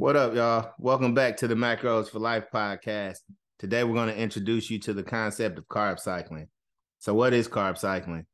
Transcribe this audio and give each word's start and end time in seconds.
What 0.00 0.16
up, 0.16 0.34
y'all? 0.34 0.72
Welcome 0.78 1.12
back 1.12 1.36
to 1.36 1.46
the 1.46 1.54
Macros 1.54 2.08
for 2.08 2.20
Life 2.20 2.46
podcast. 2.50 3.18
Today, 3.58 3.84
we're 3.84 3.92
going 3.92 4.08
to 4.08 4.18
introduce 4.18 4.70
you 4.70 4.78
to 4.78 4.94
the 4.94 5.02
concept 5.02 5.58
of 5.58 5.68
carb 5.68 6.00
cycling. 6.00 6.48
So, 7.00 7.12
what 7.12 7.34
is 7.34 7.48
carb 7.48 7.76
cycling? 7.76 8.24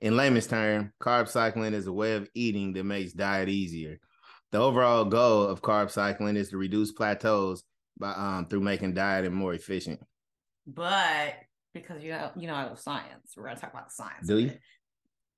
In 0.00 0.16
layman's 0.16 0.46
term, 0.46 0.92
carb 1.02 1.26
cycling 1.26 1.74
is 1.74 1.88
a 1.88 1.92
way 1.92 2.14
of 2.14 2.28
eating 2.32 2.74
that 2.74 2.84
makes 2.84 3.12
diet 3.12 3.48
easier. 3.48 3.98
The 4.52 4.58
overall 4.58 5.04
goal 5.04 5.42
of 5.42 5.62
carb 5.62 5.90
cycling 5.90 6.36
is 6.36 6.50
to 6.50 6.58
reduce 6.58 6.92
plateaus 6.92 7.64
by 7.98 8.12
um, 8.12 8.46
through 8.46 8.60
making 8.60 8.94
dieting 8.94 9.34
more 9.34 9.52
efficient. 9.52 9.98
But 10.64 11.34
because 11.74 12.04
you 12.04 12.12
know, 12.12 12.30
you 12.36 12.46
know, 12.46 12.54
I 12.54 12.66
love 12.66 12.78
science, 12.78 13.34
we're 13.36 13.46
going 13.46 13.56
to 13.56 13.60
talk 13.60 13.72
about 13.72 13.88
the 13.88 13.94
science. 13.94 14.28
Do 14.28 14.38
you? 14.38 14.52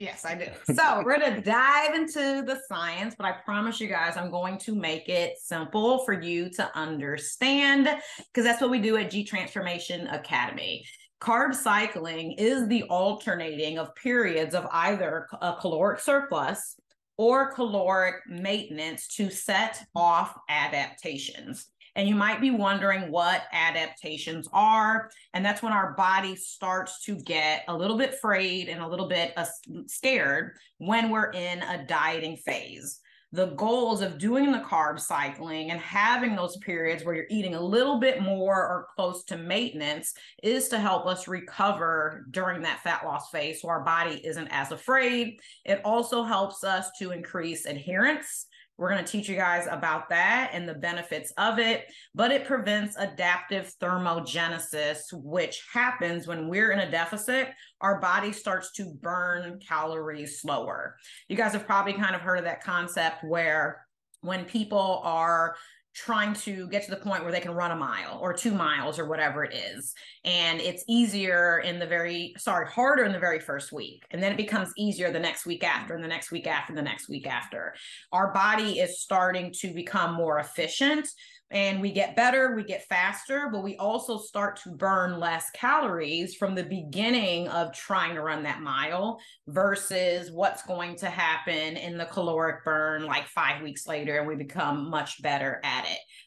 Yes, 0.03 0.25
I 0.25 0.35
do. 0.35 0.47
So 0.75 1.03
we're 1.05 1.21
going 1.21 1.37
to 1.37 1.41
dive 1.41 1.95
into 1.95 2.43
the 2.45 2.61
science, 2.69 3.15
but 3.17 3.25
I 3.25 3.33
promise 3.45 3.79
you 3.79 3.87
guys, 3.87 4.17
I'm 4.17 4.33
going 4.33 4.59
to 4.59 4.75
make 4.75 5.09
it 5.09 5.39
simple 5.39 6.05
for 6.05 6.21
you 6.21 6.51
to 6.55 6.77
understand 6.77 7.89
because 8.19 8.43
that's 8.43 8.61
what 8.61 8.71
we 8.71 8.81
do 8.81 8.97
at 8.97 9.13
G 9.13 9.23
Transformation 9.23 10.09
Academy. 10.09 10.85
Carb 11.21 11.55
cycling 11.55 12.33
is 12.33 12.67
the 12.67 12.83
alternating 12.85 13.79
of 13.79 13.95
periods 13.95 14.57
of 14.57 14.67
either 14.73 15.29
a 15.41 15.55
caloric 15.61 16.01
surplus 16.01 16.75
or 17.17 17.53
caloric 17.53 18.17
maintenance 18.27 19.07
to 19.07 19.31
set 19.31 19.85
off 19.95 20.37
adaptations. 20.49 21.69
And 21.95 22.09
you 22.09 22.15
might 22.15 22.41
be 22.41 22.51
wondering 22.51 23.11
what 23.11 23.43
adaptations 23.53 24.49
are. 24.53 25.11
And 25.35 25.45
that's 25.45 25.63
when 25.63 25.73
our 25.73 25.93
body 25.95 26.37
starts 26.37 27.03
to 27.05 27.17
get 27.17 27.65
a 27.69 27.77
little 27.77 27.99
bit 27.99 28.19
frayed 28.21 28.69
and 28.69 28.83
a 28.83 28.89
little 28.89 29.09
bit 29.09 29.33
uh, 29.37 29.47
scared 29.87 30.57
when 30.79 31.11
we're 31.11 31.31
in 31.31 31.63
a 31.63 31.85
dieting 31.87 32.37
phase. 32.37 33.01
The 33.35 33.47
goals 33.47 34.03
of 34.03 34.19
doing 34.19 34.53
the 34.53 34.59
carb 34.59 35.01
cycling 35.01 35.71
and 35.71 35.81
having 35.81 36.37
those 36.37 36.59
periods 36.59 37.03
where 37.03 37.15
you're 37.15 37.25
eating 37.31 37.55
a 37.55 37.61
little 37.61 37.99
bit 37.99 38.21
more 38.21 38.57
or 38.57 38.89
close 38.95 39.25
to 39.25 39.39
maintenance 39.39 40.13
is 40.43 40.69
to 40.69 40.79
help 40.79 41.07
us 41.07 41.27
recover 41.29 42.27
during 42.31 42.61
that 42.63 42.83
fat 42.83 43.07
loss 43.07 43.31
phase 43.31 43.63
so 43.63 43.71
our 43.71 43.83
body 43.85 44.21
isn't 44.27 44.49
as 44.49 44.71
afraid. 44.71 45.41
It 45.65 45.81
also 45.83 46.25
helps 46.25 46.63
us 46.63 46.91
to 46.99 47.13
increase 47.13 47.65
adherence 47.65 48.49
we're 48.83 48.91
going 48.91 49.05
to 49.05 49.11
teach 49.11 49.29
you 49.29 49.37
guys 49.37 49.69
about 49.71 50.09
that 50.09 50.51
and 50.53 50.69
the 50.69 50.75
benefits 50.75 51.33
of 51.39 51.61
it, 51.61 51.85
but 52.17 52.33
it 52.33 52.45
prevents 52.45 52.97
adaptive 52.97 53.73
thermogenesis, 53.81 55.03
which 55.13 55.65
happens 55.73 56.27
when 56.27 56.49
we're 56.49 56.73
in 56.73 56.81
a 56.81 56.91
deficit. 56.91 57.51
Our 57.81 58.01
body 58.01 58.33
starts 58.33 58.73
to 58.73 58.93
burn 59.01 59.61
calories 59.61 60.41
slower. 60.41 60.97
You 61.29 61.37
guys 61.37 61.53
have 61.53 61.65
probably 61.65 61.93
kind 61.93 62.17
of 62.17 62.23
heard 62.23 62.39
of 62.39 62.45
that 62.45 62.65
concept 62.65 63.23
where 63.23 63.87
when 64.23 64.47
people 64.47 65.01
are 65.05 65.55
trying 65.95 66.33
to 66.33 66.67
get 66.69 66.85
to 66.85 66.91
the 66.91 66.97
point 66.97 67.23
where 67.23 67.33
they 67.33 67.41
can 67.41 67.55
run 67.55 67.71
a 67.71 67.77
mile 67.77 68.19
or 68.21 68.33
two 68.33 68.53
miles 68.53 68.99
or 68.99 69.07
whatever 69.07 69.45
it 69.45 69.55
is. 69.55 69.95
And 70.25 70.61
it's 70.61 70.85
easier 70.89 71.59
in 71.59 71.79
the 71.79 71.87
very, 71.87 72.35
sorry, 72.39 72.67
harder 72.67 73.05
in 73.05 73.13
the 73.13 73.19
very 73.19 73.41
first 73.41 73.73
week. 73.73 74.05
And 74.11 74.23
then 74.23 74.33
it 74.33 74.37
becomes 74.37 74.73
easier 74.77 75.13
the 75.13 75.19
next 75.21 75.45
week 75.45 75.65
after, 75.65 75.95
and 75.95 76.03
the 76.03 76.09
next 76.09 76.31
week 76.31 76.47
after, 76.47 76.75
the 76.75 76.83
next 76.83 77.09
week 77.09 77.27
after. 77.27 77.75
Our 78.13 78.33
body 78.33 78.79
is 78.79 79.01
starting 79.01 79.53
to 79.61 79.75
become 79.75 80.15
more 80.15 80.39
efficient 80.39 81.09
and 81.53 81.83
we 81.83 81.93
get 81.93 82.17
better, 82.17 82.57
we 82.57 82.65
get 82.65 82.89
faster, 82.89 83.51
but 83.53 83.63
we 83.63 83.77
also 83.77 84.17
start 84.17 84.57
to 84.63 84.71
burn 84.71 85.21
less 85.21 85.51
calories 85.51 86.35
from 86.35 86.55
the 86.55 86.65
beginning 86.65 87.47
of 87.49 87.75
trying 87.75 88.15
to 88.15 88.23
run 88.23 88.43
that 88.45 88.63
mile 88.63 89.21
versus 89.49 90.31
what's 90.33 90.63
going 90.63 90.97
to 90.97 91.11
happen 91.11 91.77
in 91.77 91.99
the 91.99 92.07
caloric 92.07 92.65
burn 92.65 93.05
like 93.05 93.27
five 93.29 93.61
weeks 93.61 93.87
later, 93.87 94.19
and 94.19 94.27
we 94.27 94.35
become 94.35 94.89
much 94.89 95.21
better 95.21 95.61
at. 95.63 95.82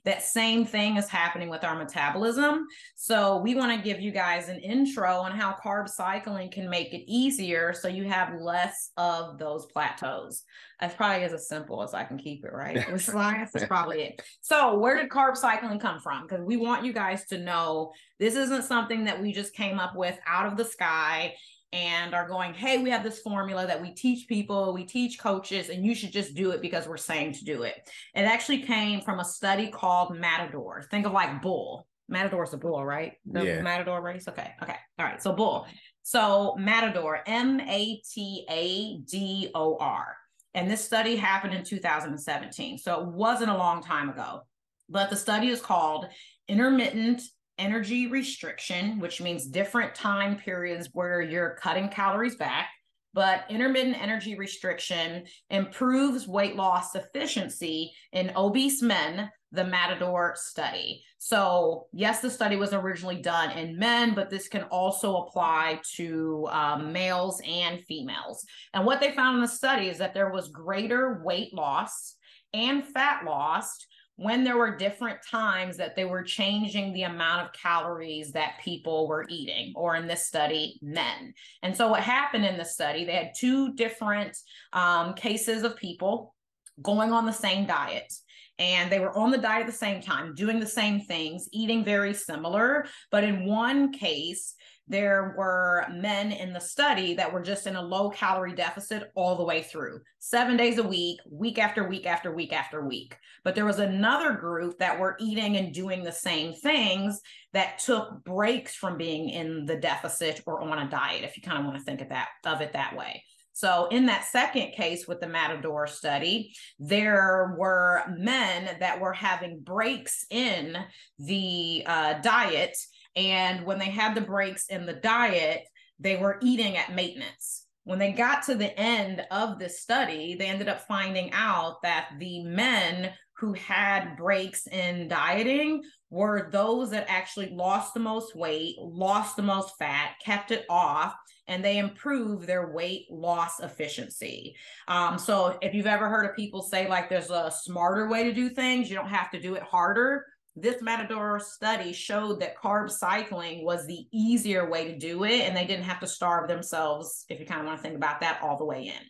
That 0.05 0.23
same 0.23 0.65
thing 0.65 0.97
is 0.97 1.09
happening 1.09 1.49
with 1.49 1.63
our 1.63 1.75
metabolism. 1.75 2.65
So, 2.95 3.37
we 3.37 3.55
want 3.55 3.75
to 3.75 3.83
give 3.83 3.99
you 3.99 4.11
guys 4.11 4.49
an 4.49 4.59
intro 4.59 5.17
on 5.17 5.31
how 5.31 5.55
carb 5.63 5.89
cycling 5.89 6.51
can 6.51 6.69
make 6.69 6.93
it 6.93 7.03
easier 7.11 7.73
so 7.73 7.87
you 7.87 8.05
have 8.05 8.39
less 8.39 8.91
of 8.97 9.37
those 9.37 9.65
plateaus. 9.67 10.43
That's 10.79 10.95
probably 10.95 11.23
as 11.23 11.47
simple 11.47 11.81
as 11.83 11.93
I 11.93 12.03
can 12.03 12.17
keep 12.17 12.45
it, 12.45 12.53
right? 12.53 12.75
With 12.91 13.03
science, 13.03 13.51
that's 13.53 13.65
probably 13.65 14.01
it. 14.03 14.21
So, 14.41 14.77
where 14.77 14.95
did 14.95 15.09
carb 15.09 15.35
cycling 15.35 15.79
come 15.79 15.99
from? 15.99 16.23
Because 16.23 16.43
we 16.45 16.57
want 16.57 16.85
you 16.85 16.93
guys 16.93 17.25
to 17.27 17.37
know 17.37 17.91
this 18.19 18.35
isn't 18.35 18.63
something 18.63 19.05
that 19.05 19.21
we 19.21 19.33
just 19.33 19.53
came 19.53 19.79
up 19.79 19.95
with 19.95 20.17
out 20.27 20.45
of 20.45 20.57
the 20.57 20.65
sky 20.65 21.33
and 21.75 22.15
are 22.15 22.25
going, 22.25 22.53
hey, 22.53 22.77
we 22.77 22.89
have 22.89 23.03
this 23.03 23.19
formula 23.19 23.67
that 23.67 23.81
we 23.81 23.91
teach 23.91 24.29
people, 24.29 24.73
we 24.73 24.85
teach 24.85 25.19
coaches, 25.19 25.67
and 25.67 25.85
you 25.85 25.93
should 25.93 26.13
just 26.13 26.33
do 26.33 26.51
it 26.51 26.61
because 26.61 26.87
we're 26.87 26.95
saying 26.95 27.33
to 27.33 27.43
do 27.43 27.63
it. 27.63 27.75
It 28.15 28.21
actually 28.21 28.61
came 28.61 29.01
from 29.01 29.19
a 29.19 29.25
study 29.25 29.67
called 29.67 30.17
Matador. 30.17 30.83
Think 30.89 31.05
of 31.05 31.11
like 31.11 31.41
bull. 31.41 31.85
Matador 32.07 32.45
is 32.45 32.53
a 32.53 32.57
bull, 32.57 32.85
right? 32.85 33.13
The 33.25 33.45
yeah. 33.45 33.61
Matador 33.61 34.01
race. 34.01 34.25
Okay. 34.25 34.53
Okay. 34.63 34.77
All 34.97 35.05
right. 35.05 35.21
So 35.21 35.33
bull. 35.33 35.67
So 36.03 36.55
Matador, 36.57 37.21
M 37.27 37.59
A 37.59 38.01
T 38.09 38.45
A 38.49 38.99
D 38.99 39.51
O 39.53 39.75
R. 39.77 40.15
And 40.53 40.71
this 40.71 40.85
study 40.85 41.17
happened 41.17 41.53
in 41.53 41.65
2017. 41.65 42.77
So 42.77 43.01
it 43.01 43.07
wasn't 43.07 43.51
a 43.51 43.57
long 43.57 43.83
time 43.83 44.09
ago. 44.09 44.43
But 44.87 45.09
the 45.09 45.17
study 45.17 45.49
is 45.49 45.59
called 45.59 46.05
Intermittent 46.47 47.21
Energy 47.57 48.07
Restriction, 48.07 48.99
which 48.99 49.21
means 49.21 49.45
different 49.47 49.95
time 49.95 50.37
periods 50.37 50.89
where 50.93 51.21
you're 51.21 51.57
cutting 51.61 51.89
calories 51.89 52.35
back. 52.35 52.69
But 53.13 53.45
intermittent 53.49 54.01
energy 54.01 54.35
restriction 54.35 55.23
improves 55.49 56.27
weight 56.27 56.57
loss 56.57 56.95
efficiency 56.95 57.93
in 58.11 58.33
obese 58.35 58.81
men 58.81 59.29
the 59.53 59.63
Matador 59.63 60.33
study. 60.35 61.01
So, 61.17 61.87
yes, 61.93 62.19
the 62.19 62.29
study 62.29 62.57
was 62.57 62.73
originally 62.73 63.21
done 63.21 63.57
in 63.57 63.79
men, 63.79 64.13
but 64.13 64.29
this 64.29 64.47
can 64.49 64.63
also 64.63 65.17
apply 65.17 65.79
to 65.95 66.47
um, 66.51 66.91
males 66.91 67.41
and 67.47 67.81
females. 67.85 68.45
And 68.73 68.85
what 68.85 68.99
they 68.99 69.13
found 69.13 69.37
in 69.37 69.41
the 69.41 69.47
study 69.47 69.87
is 69.87 69.97
that 69.99 70.13
there 70.13 70.31
was 70.31 70.49
greater 70.49 71.21
weight 71.23 71.53
loss 71.53 72.15
and 72.53 72.85
fat 72.85 73.23
loss 73.25 73.77
when 74.17 74.43
there 74.43 74.57
were 74.57 74.77
different 74.77 75.19
times 75.29 75.77
that 75.77 75.95
they 75.95 76.05
were 76.05 76.23
changing 76.23 76.93
the 76.93 77.03
amount 77.03 77.45
of 77.45 77.53
calories 77.53 78.31
that 78.31 78.59
people 78.63 79.07
were 79.07 79.25
eating, 79.29 79.73
or 79.75 79.95
in 79.95 80.07
this 80.07 80.25
study, 80.25 80.79
men. 80.81 81.33
And 81.63 81.75
so, 81.75 81.89
what 81.89 82.01
happened 82.01 82.45
in 82.45 82.57
the 82.57 82.65
study, 82.65 83.05
they 83.05 83.15
had 83.15 83.31
two 83.35 83.73
different 83.73 84.37
um, 84.73 85.13
cases 85.13 85.63
of 85.63 85.75
people 85.75 86.33
going 86.81 87.11
on 87.11 87.25
the 87.25 87.31
same 87.31 87.65
diet 87.65 88.11
and 88.57 88.91
they 88.91 88.99
were 88.99 89.15
on 89.17 89.31
the 89.31 89.37
diet 89.37 89.61
at 89.61 89.67
the 89.67 89.77
same 89.77 90.01
time, 90.01 90.33
doing 90.33 90.59
the 90.59 90.65
same 90.65 91.01
things, 91.01 91.49
eating 91.51 91.83
very 91.83 92.13
similar. 92.13 92.85
But 93.11 93.23
in 93.23 93.45
one 93.45 93.91
case, 93.91 94.55
there 94.87 95.33
were 95.37 95.85
men 95.91 96.31
in 96.31 96.53
the 96.53 96.59
study 96.59 97.15
that 97.15 97.31
were 97.31 97.41
just 97.41 97.65
in 97.65 97.75
a 97.75 97.81
low 97.81 98.09
calorie 98.09 98.53
deficit 98.53 99.11
all 99.15 99.35
the 99.35 99.43
way 99.43 99.63
through 99.63 100.01
seven 100.19 100.57
days 100.57 100.77
a 100.77 100.83
week, 100.83 101.19
week 101.29 101.57
after 101.57 101.87
week 101.87 102.05
after 102.05 102.33
week 102.33 102.53
after 102.53 102.85
week. 102.85 103.15
But 103.43 103.55
there 103.55 103.65
was 103.65 103.79
another 103.79 104.33
group 104.33 104.77
that 104.79 104.99
were 104.99 105.17
eating 105.19 105.57
and 105.57 105.73
doing 105.73 106.03
the 106.03 106.11
same 106.11 106.53
things 106.53 107.19
that 107.53 107.79
took 107.79 108.23
breaks 108.23 108.75
from 108.75 108.97
being 108.97 109.29
in 109.29 109.65
the 109.65 109.77
deficit 109.77 110.41
or 110.45 110.61
on 110.61 110.79
a 110.79 110.89
diet, 110.89 111.23
if 111.23 111.35
you 111.35 111.43
kind 111.43 111.57
of 111.57 111.65
want 111.65 111.77
to 111.77 111.83
think 111.83 112.01
of 112.01 112.09
that 112.09 112.27
of 112.45 112.61
it 112.61 112.73
that 112.73 112.95
way. 112.95 113.23
So, 113.55 113.87
in 113.87 114.07
that 114.07 114.25
second 114.25 114.73
case 114.73 115.07
with 115.07 115.21
the 115.21 115.27
Matador 115.27 115.87
study, 115.87 116.53
there 116.77 117.55
were 117.57 118.03
men 118.17 118.69
that 118.81 118.99
were 118.99 119.13
having 119.13 119.61
breaks 119.61 120.25
in 120.29 120.77
the 121.19 121.83
uh, 121.85 122.15
diet. 122.15 122.75
And 123.15 123.65
when 123.65 123.79
they 123.79 123.89
had 123.89 124.15
the 124.15 124.21
breaks 124.21 124.67
in 124.67 124.85
the 124.85 124.93
diet, 124.93 125.63
they 125.99 126.17
were 126.17 126.39
eating 126.41 126.77
at 126.77 126.93
maintenance. 126.93 127.65
When 127.83 127.99
they 127.99 128.11
got 128.11 128.43
to 128.43 128.55
the 128.55 128.77
end 128.79 129.25
of 129.31 129.59
the 129.59 129.69
study, 129.69 130.35
they 130.35 130.47
ended 130.47 130.67
up 130.67 130.87
finding 130.87 131.31
out 131.33 131.81
that 131.83 132.09
the 132.19 132.43
men 132.43 133.11
who 133.37 133.53
had 133.53 134.15
breaks 134.17 134.65
in 134.67 135.07
dieting 135.07 135.83
were 136.09 136.49
those 136.51 136.91
that 136.91 137.05
actually 137.09 137.49
lost 137.49 137.93
the 137.93 137.99
most 137.99 138.35
weight, 138.35 138.75
lost 138.79 139.35
the 139.35 139.43
most 139.43 139.77
fat, 139.77 140.13
kept 140.23 140.51
it 140.51 140.65
off, 140.69 141.13
and 141.47 141.63
they 141.63 141.77
improve 141.77 142.47
their 142.47 142.71
weight 142.71 143.05
loss 143.11 143.59
efficiency. 143.59 144.55
Um, 144.87 145.19
so 145.19 145.57
if 145.61 145.73
you've 145.73 145.85
ever 145.85 146.09
heard 146.09 146.25
of 146.27 146.35
people 146.35 146.61
say 146.61 146.87
like 146.87 147.09
there's 147.09 147.29
a 147.29 147.51
smarter 147.51 148.07
way 148.07 148.23
to 148.23 148.33
do 148.33 148.49
things, 148.49 148.89
you 148.89 148.95
don't 148.95 149.09
have 149.09 149.29
to 149.31 149.39
do 149.39 149.55
it 149.55 149.63
harder. 149.63 150.25
This 150.55 150.81
Matador 150.81 151.39
study 151.39 151.91
showed 151.91 152.39
that 152.39 152.57
carb 152.57 152.89
cycling 152.89 153.65
was 153.65 153.85
the 153.85 154.07
easier 154.13 154.69
way 154.69 154.91
to 154.91 154.97
do 154.97 155.23
it, 155.25 155.41
and 155.41 155.55
they 155.55 155.65
didn't 155.65 155.85
have 155.85 155.99
to 155.99 156.07
starve 156.07 156.47
themselves, 156.47 157.25
if 157.29 157.39
you 157.39 157.45
kind 157.45 157.59
of 157.59 157.67
want 157.67 157.77
to 157.77 157.83
think 157.83 157.95
about 157.95 158.21
that, 158.21 158.39
all 158.41 158.57
the 158.57 158.65
way 158.65 158.83
in, 158.87 159.03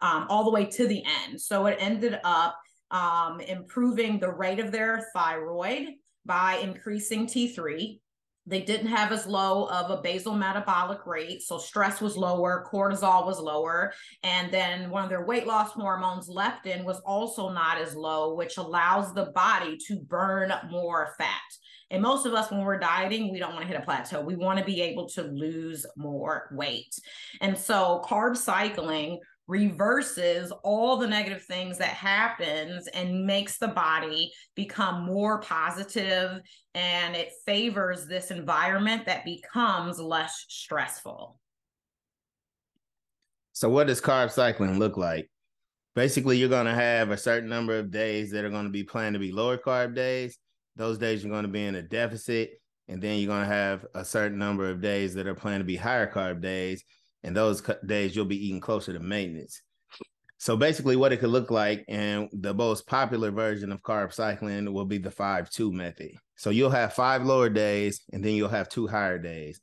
um, 0.00 0.26
all 0.28 0.44
the 0.44 0.50
way 0.50 0.64
to 0.64 0.88
the 0.88 1.04
end. 1.26 1.40
So 1.40 1.66
it 1.66 1.76
ended 1.78 2.18
up 2.24 2.58
um, 2.90 3.40
improving 3.40 4.18
the 4.18 4.32
rate 4.32 4.58
of 4.58 4.72
their 4.72 5.06
thyroid 5.14 5.90
by 6.26 6.56
increasing 6.56 7.26
T3. 7.26 8.00
They 8.46 8.62
didn't 8.62 8.88
have 8.88 9.12
as 9.12 9.26
low 9.26 9.66
of 9.68 9.90
a 9.90 10.02
basal 10.02 10.34
metabolic 10.34 11.06
rate. 11.06 11.42
So 11.42 11.58
stress 11.58 12.00
was 12.00 12.16
lower, 12.16 12.66
cortisol 12.72 13.26
was 13.26 13.38
lower. 13.38 13.92
And 14.22 14.50
then 14.50 14.90
one 14.90 15.04
of 15.04 15.10
their 15.10 15.24
weight 15.24 15.46
loss 15.46 15.72
hormones, 15.72 16.28
leptin, 16.28 16.84
was 16.84 17.00
also 17.00 17.50
not 17.50 17.78
as 17.78 17.94
low, 17.94 18.34
which 18.34 18.56
allows 18.56 19.12
the 19.14 19.26
body 19.26 19.76
to 19.88 20.00
burn 20.00 20.52
more 20.70 21.14
fat. 21.18 21.40
And 21.90 22.02
most 22.02 22.24
of 22.24 22.34
us, 22.34 22.50
when 22.50 22.60
we're 22.60 22.78
dieting, 22.78 23.32
we 23.32 23.40
don't 23.40 23.52
want 23.52 23.62
to 23.62 23.68
hit 23.68 23.80
a 23.80 23.84
plateau. 23.84 24.20
We 24.20 24.36
want 24.36 24.60
to 24.60 24.64
be 24.64 24.80
able 24.80 25.08
to 25.10 25.22
lose 25.22 25.84
more 25.96 26.48
weight. 26.52 26.94
And 27.40 27.58
so, 27.58 28.00
carb 28.04 28.36
cycling 28.36 29.18
reverses 29.50 30.52
all 30.62 30.96
the 30.96 31.06
negative 31.08 31.42
things 31.42 31.76
that 31.76 31.88
happens 31.88 32.86
and 32.86 33.26
makes 33.26 33.58
the 33.58 33.68
body 33.68 34.32
become 34.54 35.04
more 35.04 35.40
positive 35.40 36.40
and 36.74 37.16
it 37.16 37.32
favors 37.44 38.06
this 38.06 38.30
environment 38.30 39.04
that 39.04 39.24
becomes 39.24 39.98
less 39.98 40.44
stressful. 40.48 41.38
So 43.52 43.68
what 43.68 43.88
does 43.88 44.00
carb 44.00 44.30
cycling 44.30 44.78
look 44.78 44.96
like? 44.96 45.28
Basically 45.96 46.38
you're 46.38 46.48
going 46.48 46.66
to 46.66 46.72
have 46.72 47.10
a 47.10 47.18
certain 47.18 47.50
number 47.50 47.76
of 47.76 47.90
days 47.90 48.30
that 48.30 48.44
are 48.44 48.50
going 48.50 48.64
to 48.66 48.70
be 48.70 48.84
planned 48.84 49.14
to 49.14 49.18
be 49.18 49.32
lower 49.32 49.58
carb 49.58 49.96
days. 49.96 50.38
Those 50.76 50.96
days 50.96 51.24
you're 51.24 51.32
going 51.32 51.42
to 51.42 51.48
be 51.48 51.64
in 51.64 51.74
a 51.74 51.82
deficit 51.82 52.52
and 52.86 53.02
then 53.02 53.18
you're 53.18 53.26
going 53.26 53.48
to 53.48 53.52
have 53.52 53.84
a 53.96 54.04
certain 54.04 54.38
number 54.38 54.70
of 54.70 54.80
days 54.80 55.12
that 55.14 55.26
are 55.26 55.34
planned 55.34 55.60
to 55.60 55.64
be 55.64 55.76
higher 55.76 56.10
carb 56.10 56.40
days 56.40 56.84
and 57.22 57.36
those 57.36 57.62
days 57.86 58.14
you'll 58.14 58.24
be 58.24 58.46
eating 58.46 58.60
closer 58.60 58.92
to 58.92 59.00
maintenance. 59.00 59.62
So 60.38 60.56
basically, 60.56 60.96
what 60.96 61.12
it 61.12 61.18
could 61.18 61.30
look 61.30 61.50
like, 61.50 61.84
and 61.86 62.28
the 62.32 62.54
most 62.54 62.86
popular 62.86 63.30
version 63.30 63.72
of 63.72 63.82
carb 63.82 64.12
cycling 64.12 64.72
will 64.72 64.86
be 64.86 64.96
the 64.96 65.10
five 65.10 65.50
two 65.50 65.70
method. 65.70 66.12
So 66.36 66.48
you'll 66.48 66.70
have 66.70 66.94
five 66.94 67.24
lower 67.26 67.50
days, 67.50 68.00
and 68.12 68.24
then 68.24 68.34
you'll 68.34 68.48
have 68.48 68.70
two 68.70 68.86
higher 68.86 69.18
days. 69.18 69.60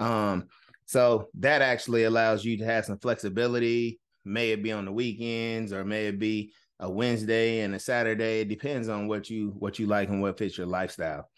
Um, 0.00 0.48
so 0.86 1.28
that 1.34 1.62
actually 1.62 2.04
allows 2.04 2.44
you 2.44 2.58
to 2.58 2.64
have 2.64 2.84
some 2.84 2.98
flexibility. 2.98 4.00
May 4.24 4.50
it 4.50 4.62
be 4.64 4.72
on 4.72 4.84
the 4.84 4.92
weekends, 4.92 5.72
or 5.72 5.84
may 5.84 6.06
it 6.06 6.18
be 6.18 6.52
a 6.80 6.90
Wednesday 6.90 7.60
and 7.60 7.74
a 7.74 7.78
Saturday. 7.78 8.40
It 8.40 8.48
depends 8.48 8.88
on 8.88 9.06
what 9.06 9.30
you 9.30 9.54
what 9.58 9.78
you 9.78 9.86
like 9.86 10.08
and 10.08 10.20
what 10.20 10.38
fits 10.38 10.58
your 10.58 10.66
lifestyle. 10.66 11.28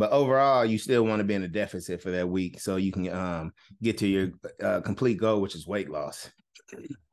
But 0.00 0.12
overall, 0.12 0.64
you 0.64 0.78
still 0.78 1.04
want 1.04 1.20
to 1.20 1.24
be 1.24 1.34
in 1.34 1.42
a 1.42 1.48
deficit 1.48 2.00
for 2.00 2.10
that 2.10 2.26
week 2.26 2.58
so 2.58 2.76
you 2.76 2.90
can 2.90 3.12
um, 3.12 3.52
get 3.82 3.98
to 3.98 4.06
your 4.06 4.30
uh, 4.62 4.80
complete 4.80 5.18
goal, 5.18 5.42
which 5.42 5.54
is 5.54 5.66
weight 5.66 5.90
loss. 5.90 6.30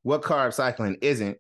What 0.04 0.22
carb 0.22 0.54
cycling 0.54 0.96
isn't 1.02 1.38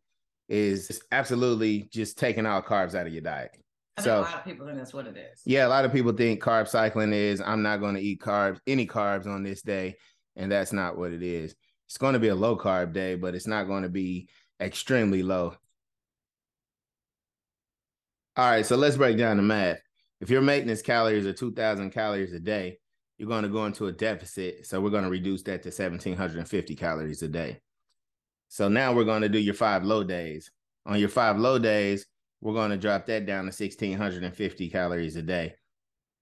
is 0.50 1.02
absolutely 1.10 1.88
just 1.90 2.18
taking 2.18 2.46
all 2.46 2.62
carbs 2.62 2.96
out 2.96 3.08
of 3.08 3.14
your 3.14 3.22
diet. 3.22 3.52
I 3.96 4.02
so 4.02 4.20
a 4.20 4.22
lot 4.24 4.34
of 4.34 4.44
people 4.44 4.66
think 4.66 4.78
that's 4.78 4.94
what 4.94 5.08
it 5.08 5.16
is. 5.16 5.42
Yeah, 5.46 5.66
a 5.66 5.70
lot 5.70 5.86
of 5.86 5.94
people 5.94 6.12
think 6.12 6.44
carb 6.44 6.68
cycling 6.68 7.14
is 7.14 7.40
I'm 7.40 7.64
not 7.64 7.80
going 7.80 7.96
to 7.96 8.02
eat 8.02 8.20
carbs, 8.20 8.60
any 8.68 8.86
carbs 8.86 9.26
on 9.26 9.44
this 9.44 9.62
day, 9.62 9.96
and 10.36 10.52
that's 10.52 10.74
not 10.74 10.98
what 10.98 11.14
it 11.14 11.24
is. 11.24 11.56
It's 11.88 11.98
going 11.98 12.12
to 12.12 12.20
be 12.20 12.28
a 12.28 12.36
low 12.36 12.58
carb 12.58 12.92
day, 12.92 13.16
but 13.16 13.36
it's 13.36 13.48
not 13.48 13.68
going 13.68 13.84
to 13.84 13.90
be 13.90 14.28
extremely 14.60 15.24
low. 15.24 15.56
All 18.36 18.52
right, 18.52 18.66
so 18.66 18.76
let's 18.76 18.98
break 18.98 19.18
down 19.18 19.38
the 19.38 19.44
math 19.44 19.80
if 20.20 20.30
your 20.30 20.42
maintenance 20.42 20.82
calories 20.82 21.26
are 21.26 21.34
2000 21.34 21.92
calories 21.92 22.34
a 22.34 22.40
day 22.40 22.78
you're 23.18 23.30
going 23.30 23.44
to 23.44 23.50
go 23.50 23.66
into 23.66 23.88
a 23.88 23.92
deficit 23.92 24.66
so 24.66 24.80
we're 24.80 24.90
going 24.90 25.04
to 25.04 25.10
reduce 25.10 25.42
that 25.44 25.64
to 25.64 25.70
1750 25.70 26.76
calories 26.76 27.22
a 27.24 27.28
day. 27.28 27.60
So 28.48 28.70
now 28.70 28.94
we're 28.94 29.04
going 29.04 29.24
to 29.24 29.30
do 29.30 29.40
your 29.40 29.56
five 29.56 29.84
low 29.84 30.04
days. 30.04 30.52
On 30.86 31.00
your 31.00 31.10
five 31.10 31.38
low 31.38 31.60
days 31.60 32.06
we're 32.42 32.54
going 32.54 32.72
to 32.72 32.78
drop 32.78 33.08
that 33.08 33.26
down 33.26 33.44
to 33.44 33.48
1650 33.48 34.70
calories 34.70 35.16
a 35.16 35.22
day 35.22 35.56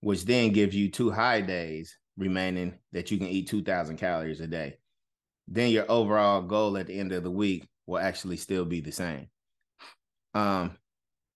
which 0.02 0.26
then 0.26 0.52
gives 0.52 0.76
you 0.76 0.90
two 0.90 1.10
high 1.10 1.42
days 1.42 1.98
remaining 2.18 2.74
that 2.92 3.10
you 3.12 3.18
can 3.18 3.28
eat 3.28 3.50
2000 3.50 3.98
calories 3.98 4.40
a 4.40 4.48
day. 4.48 4.78
Then 5.48 5.72
your 5.72 5.86
overall 5.90 6.42
goal 6.42 6.78
at 6.78 6.88
the 6.88 6.98
end 6.98 7.12
of 7.12 7.24
the 7.24 7.32
week 7.32 7.68
will 7.86 8.00
actually 8.00 8.38
still 8.38 8.66
be 8.66 8.82
the 8.82 8.92
same. 8.92 9.28
Um 10.34 10.78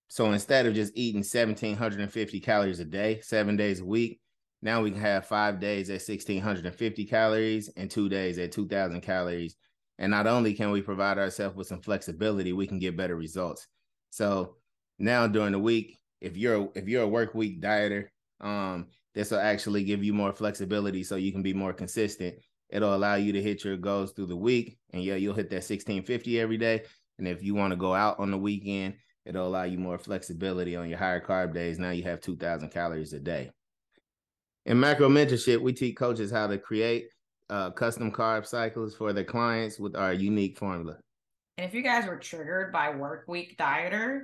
so 0.10 0.32
instead 0.32 0.66
of 0.66 0.74
just 0.74 0.92
eating 0.96 1.20
1750 1.20 2.40
calories 2.40 2.80
a 2.80 2.86
day, 2.86 3.22
seven 3.22 3.56
days 3.56 3.80
a 3.80 3.86
week, 3.86 4.20
now 4.62 4.82
we 4.82 4.92
can 4.92 5.00
have 5.00 5.28
five 5.28 5.60
days 5.60 5.90
at 5.90 6.02
1650 6.02 7.06
calories 7.06 7.70
and 7.78 7.90
two 7.90 8.10
days 8.10 8.40
at 8.40 8.52
2000 8.52 9.02
calories. 9.02 9.56
And 10.00 10.12
not 10.12 10.28
only 10.28 10.54
can 10.54 10.72
we 10.72 10.82
provide 10.82 11.20
ourselves 11.20 11.56
with 11.56 11.68
some 11.68 11.82
flexibility, 11.82 12.54
we 12.54 12.66
can 12.66 12.80
get 12.80 12.98
better 12.98 13.16
results. 13.16 13.68
So 14.10 14.56
now 14.98 15.28
during 15.28 15.52
the 15.52 15.60
week, 15.60 15.98
if 16.22 16.36
you're 16.36 16.70
if 16.74 16.88
you're 16.88 17.04
a 17.04 17.08
work 17.08 17.36
week 17.36 17.62
dieter, 17.62 18.08
um, 18.42 18.88
this 19.14 19.30
will 19.30 19.40
actually 19.40 19.84
give 19.84 20.04
you 20.04 20.14
more 20.14 20.34
flexibility 20.34 21.04
so 21.04 21.18
you 21.18 21.32
can 21.32 21.44
be 21.44 21.54
more 21.54 21.74
consistent. 21.74 22.36
It'll 22.70 22.96
allow 22.96 23.16
you 23.16 23.32
to 23.34 23.42
hit 23.42 23.64
your 23.64 23.78
goals 23.78 24.14
through 24.14 24.28
the 24.28 24.38
week. 24.38 24.78
And 24.92 25.04
yeah, 25.04 25.16
you'll 25.16 25.36
hit 25.36 25.50
that 25.50 25.58
1650 25.58 26.40
every 26.40 26.58
day. 26.58 26.84
And 27.20 27.28
if 27.28 27.44
you 27.44 27.54
want 27.54 27.72
to 27.72 27.78
go 27.78 27.94
out 27.94 28.20
on 28.20 28.32
the 28.32 28.38
weekend, 28.38 28.96
It'll 29.30 29.48
allow 29.48 29.64
you 29.64 29.78
more 29.78 30.00
flexibility 30.00 30.76
on 30.76 30.90
your 30.90 30.98
higher 30.98 31.22
carb 31.22 31.54
days. 31.54 31.78
Now 31.78 31.92
you 31.92 32.02
have 32.02 32.20
2,000 32.20 32.70
calories 32.70 33.14
a 33.14 33.20
day. 33.20 33.52
In 34.66 34.80
macro 34.80 35.08
mentorship, 35.08 35.62
we 35.62 35.72
teach 35.72 35.96
coaches 35.96 36.32
how 36.32 36.48
to 36.48 36.58
create 36.58 37.10
uh, 37.52 37.70
custom 37.70 38.12
carb 38.12 38.48
cycles 38.48 38.96
for 38.96 39.14
their 39.14 39.24
clients 39.24 39.78
with 39.78 39.96
our 39.96 40.14
unique 40.14 40.58
formula. 40.58 40.98
And 41.60 41.68
if 41.68 41.76
you 41.76 41.84
guys 41.84 42.08
were 42.08 42.18
triggered 42.18 42.74
by 42.74 42.96
work 42.96 43.26
week 43.28 43.56
dieter, 43.56 44.22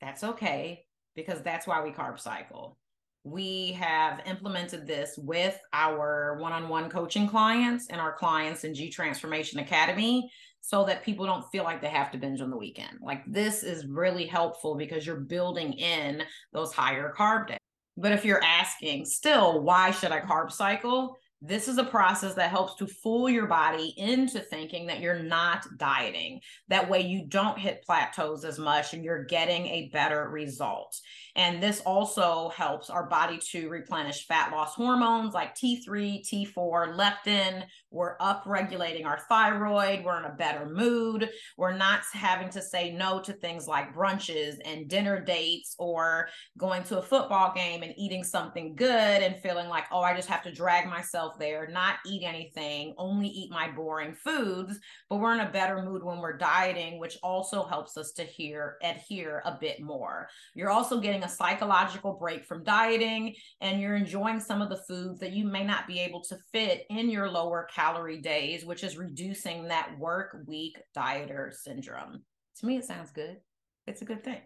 that's 0.00 0.24
okay 0.24 0.84
because 1.14 1.42
that's 1.42 1.68
why 1.68 1.84
we 1.84 1.90
carb 1.92 2.18
cycle. 2.18 2.76
We 3.22 3.72
have 3.72 4.20
implemented 4.26 4.84
this 4.84 5.16
with 5.16 5.60
our 5.72 6.38
one 6.40 6.52
on 6.52 6.68
one 6.68 6.90
coaching 6.90 7.28
clients 7.28 7.86
and 7.88 8.00
our 8.00 8.14
clients 8.14 8.64
in 8.64 8.74
G 8.74 8.90
Transformation 8.90 9.60
Academy 9.60 10.28
so 10.60 10.84
that 10.84 11.04
people 11.04 11.26
don't 11.26 11.48
feel 11.50 11.64
like 11.64 11.80
they 11.80 11.88
have 11.88 12.10
to 12.12 12.18
binge 12.18 12.40
on 12.40 12.50
the 12.50 12.56
weekend. 12.56 12.98
Like 13.00 13.22
this 13.26 13.62
is 13.62 13.86
really 13.86 14.26
helpful 14.26 14.74
because 14.76 15.06
you're 15.06 15.20
building 15.20 15.72
in 15.72 16.22
those 16.52 16.72
higher 16.72 17.12
carb 17.16 17.48
days. 17.48 17.58
But 17.96 18.12
if 18.12 18.24
you're 18.24 18.42
asking 18.42 19.04
still, 19.06 19.62
why 19.62 19.90
should 19.90 20.12
I 20.12 20.20
carb 20.20 20.52
cycle? 20.52 21.16
This 21.42 21.68
is 21.68 21.78
a 21.78 21.84
process 21.84 22.34
that 22.34 22.50
helps 22.50 22.74
to 22.76 22.86
fool 22.86 23.30
your 23.30 23.46
body 23.46 23.94
into 23.96 24.40
thinking 24.40 24.86
that 24.88 25.00
you're 25.00 25.22
not 25.22 25.66
dieting. 25.78 26.42
That 26.68 26.90
way, 26.90 27.00
you 27.00 27.24
don't 27.26 27.58
hit 27.58 27.82
plateaus 27.82 28.44
as 28.44 28.58
much 28.58 28.92
and 28.92 29.02
you're 29.02 29.24
getting 29.24 29.66
a 29.66 29.88
better 29.88 30.28
result. 30.28 31.00
And 31.36 31.62
this 31.62 31.80
also 31.86 32.50
helps 32.50 32.90
our 32.90 33.06
body 33.06 33.38
to 33.52 33.70
replenish 33.70 34.26
fat 34.26 34.52
loss 34.52 34.74
hormones 34.74 35.32
like 35.32 35.54
T3, 35.54 36.22
T4, 36.28 36.94
leptin. 36.94 37.64
We're 37.90 38.16
up 38.20 38.42
regulating 38.44 39.06
our 39.06 39.20
thyroid. 39.28 40.04
We're 40.04 40.18
in 40.18 40.30
a 40.30 40.34
better 40.34 40.66
mood. 40.66 41.30
We're 41.56 41.76
not 41.76 42.02
having 42.12 42.50
to 42.50 42.60
say 42.60 42.92
no 42.92 43.20
to 43.20 43.32
things 43.32 43.66
like 43.66 43.94
brunches 43.94 44.56
and 44.64 44.88
dinner 44.88 45.20
dates 45.24 45.74
or 45.78 46.28
going 46.58 46.82
to 46.84 46.98
a 46.98 47.02
football 47.02 47.54
game 47.54 47.82
and 47.82 47.94
eating 47.96 48.24
something 48.24 48.74
good 48.74 49.22
and 49.22 49.40
feeling 49.40 49.68
like, 49.68 49.84
oh, 49.90 50.00
I 50.00 50.14
just 50.14 50.28
have 50.28 50.42
to 50.42 50.52
drag 50.52 50.86
myself 50.86 51.29
myself 51.30 51.38
there, 51.38 51.68
not 51.68 51.96
eat 52.06 52.22
anything, 52.24 52.94
only 52.98 53.28
eat 53.28 53.50
my 53.50 53.70
boring 53.70 54.14
foods, 54.14 54.78
but 55.08 55.18
we're 55.18 55.34
in 55.34 55.40
a 55.40 55.50
better 55.50 55.82
mood 55.82 56.02
when 56.02 56.18
we're 56.18 56.36
dieting, 56.36 56.98
which 56.98 57.18
also 57.22 57.64
helps 57.64 57.96
us 57.96 58.12
to 58.12 58.22
hear 58.22 58.76
adhere 58.82 59.42
a 59.44 59.58
bit 59.60 59.80
more. 59.80 60.28
You're 60.54 60.70
also 60.70 61.00
getting 61.00 61.24
a 61.24 61.28
psychological 61.28 62.14
break 62.14 62.44
from 62.44 62.64
dieting 62.64 63.34
and 63.60 63.80
you're 63.80 63.96
enjoying 63.96 64.40
some 64.40 64.62
of 64.62 64.68
the 64.68 64.82
foods 64.88 65.20
that 65.20 65.32
you 65.32 65.44
may 65.44 65.64
not 65.64 65.86
be 65.86 66.00
able 66.00 66.22
to 66.24 66.38
fit 66.52 66.86
in 66.90 67.10
your 67.10 67.30
lower 67.30 67.66
calorie 67.74 68.20
days, 68.20 68.64
which 68.64 68.84
is 68.84 68.96
reducing 68.96 69.68
that 69.68 69.98
work 69.98 70.36
week 70.46 70.78
dieter 70.96 71.52
syndrome. 71.52 72.22
To 72.58 72.66
me, 72.66 72.76
it 72.76 72.84
sounds 72.84 73.10
good. 73.10 73.38
It's 73.86 74.02
a 74.02 74.04
good 74.04 74.24
thing. 74.24 74.40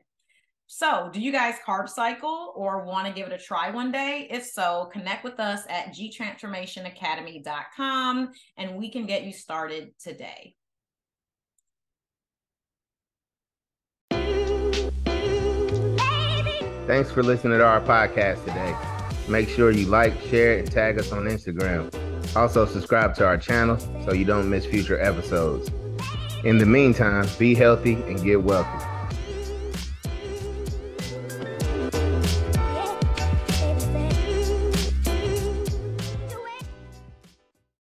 So, 0.67 1.11
do 1.13 1.21
you 1.21 1.31
guys 1.31 1.57
carb 1.67 1.91
cycle 1.91 2.55
or 2.57 2.85
want 2.85 3.07
to 3.07 3.13
give 3.13 3.27
it 3.27 3.33
a 3.33 3.39
try 3.39 3.71
one 3.71 3.93
day? 3.93 4.27
If 4.31 4.47
so, 4.47 4.89
connect 4.93 5.23
with 5.23 5.39
us 5.39 5.65
at 5.69 5.95
gtransformationacademy.com 5.95 8.33
and 8.57 8.77
we 8.77 8.91
can 8.91 9.05
get 9.07 9.25
you 9.25 9.33
started 9.33 9.93
today. 10.03 10.57
Thanks 16.87 17.11
for 17.11 17.23
listening 17.23 17.59
to 17.59 17.65
our 17.65 17.81
podcast 17.81 18.45
today. 18.45 18.77
Make 19.29 19.49
sure 19.49 19.71
you 19.71 19.87
like, 19.87 20.21
share, 20.23 20.59
and 20.59 20.71
tag 20.71 20.99
us 20.99 21.13
on 21.13 21.25
Instagram. 21.25 21.95
Also, 22.37 22.67
subscribe 22.67 23.15
to 23.17 23.27
our 23.27 23.39
channel 23.39 23.79
so 24.05 24.13
you 24.13 24.25
don't 24.25 24.51
miss 24.51 24.67
future 24.67 25.01
episodes. 25.01 25.71
In 26.45 26.59
the 26.59 26.67
meantime, 26.67 27.27
be 27.39 27.55
healthy 27.55 27.95
and 27.95 28.23
get 28.23 28.43
wealthy. 28.43 28.94